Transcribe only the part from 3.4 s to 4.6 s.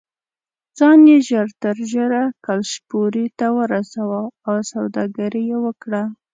ورساوه او